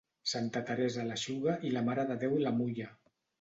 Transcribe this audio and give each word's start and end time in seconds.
Santa 0.29 0.61
Teresa 0.69 1.05
l'eixuga 1.09 1.59
i 1.69 1.75
la 1.75 1.85
Mare 1.91 2.07
de 2.13 2.19
Déu 2.25 2.35
la 2.47 2.55
mulla. 2.63 2.89